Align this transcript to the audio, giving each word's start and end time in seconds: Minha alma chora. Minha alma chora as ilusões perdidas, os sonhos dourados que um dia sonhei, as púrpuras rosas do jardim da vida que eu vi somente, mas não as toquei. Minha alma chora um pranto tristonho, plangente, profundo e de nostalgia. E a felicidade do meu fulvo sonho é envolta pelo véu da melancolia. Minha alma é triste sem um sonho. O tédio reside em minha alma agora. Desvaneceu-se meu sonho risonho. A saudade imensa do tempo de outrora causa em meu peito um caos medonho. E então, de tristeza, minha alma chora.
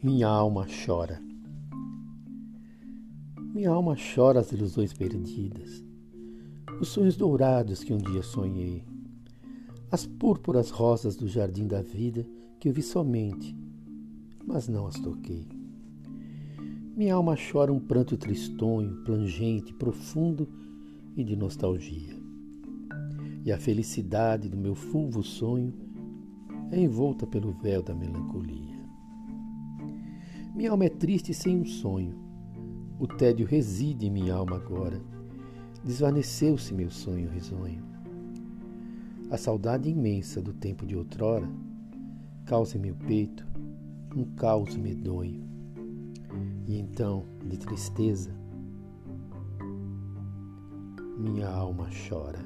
Minha 0.00 0.28
alma 0.28 0.64
chora. 0.86 1.20
Minha 3.52 3.70
alma 3.70 3.96
chora 3.96 4.38
as 4.38 4.52
ilusões 4.52 4.92
perdidas, 4.92 5.82
os 6.80 6.90
sonhos 6.90 7.16
dourados 7.16 7.82
que 7.82 7.92
um 7.92 7.98
dia 7.98 8.22
sonhei, 8.22 8.84
as 9.90 10.06
púrpuras 10.06 10.70
rosas 10.70 11.16
do 11.16 11.26
jardim 11.26 11.66
da 11.66 11.82
vida 11.82 12.24
que 12.60 12.68
eu 12.68 12.72
vi 12.72 12.80
somente, 12.80 13.56
mas 14.46 14.68
não 14.68 14.86
as 14.86 14.94
toquei. 15.00 15.48
Minha 16.96 17.14
alma 17.14 17.34
chora 17.36 17.72
um 17.72 17.80
pranto 17.80 18.16
tristonho, 18.16 19.02
plangente, 19.02 19.74
profundo 19.74 20.48
e 21.16 21.24
de 21.24 21.34
nostalgia. 21.34 22.14
E 23.44 23.50
a 23.50 23.58
felicidade 23.58 24.48
do 24.48 24.56
meu 24.56 24.76
fulvo 24.76 25.24
sonho 25.24 25.74
é 26.70 26.78
envolta 26.78 27.26
pelo 27.26 27.50
véu 27.50 27.82
da 27.82 27.96
melancolia. 27.96 28.78
Minha 30.58 30.72
alma 30.72 30.86
é 30.86 30.88
triste 30.88 31.32
sem 31.32 31.56
um 31.56 31.64
sonho. 31.64 32.18
O 32.98 33.06
tédio 33.06 33.46
reside 33.46 34.06
em 34.06 34.10
minha 34.10 34.34
alma 34.34 34.56
agora. 34.56 35.00
Desvaneceu-se 35.84 36.74
meu 36.74 36.90
sonho 36.90 37.30
risonho. 37.30 37.80
A 39.30 39.36
saudade 39.36 39.88
imensa 39.88 40.42
do 40.42 40.52
tempo 40.52 40.84
de 40.84 40.96
outrora 40.96 41.48
causa 42.44 42.76
em 42.76 42.80
meu 42.80 42.96
peito 42.96 43.46
um 44.16 44.24
caos 44.34 44.74
medonho. 44.74 45.48
E 46.66 46.76
então, 46.76 47.24
de 47.46 47.56
tristeza, 47.56 48.34
minha 51.16 51.48
alma 51.48 51.88
chora. 52.08 52.44